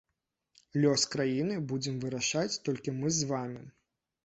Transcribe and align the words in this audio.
Лёс 0.85 1.03
краіны 1.15 1.59
будзем 1.73 1.95
вырашаць 2.07 2.59
толькі 2.69 2.97
мы 3.03 3.15
з 3.21 3.31
вамі. 3.33 3.65